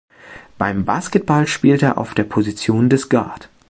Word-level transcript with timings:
Beim 0.57 0.83
Basketball 0.83 1.45
spielt 1.45 1.83
er 1.83 1.99
auf 1.99 2.15
der 2.15 2.23
Position 2.23 2.89
des 2.89 3.07
Guard. 3.07 3.49